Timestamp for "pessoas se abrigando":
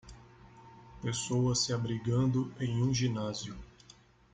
0.99-2.51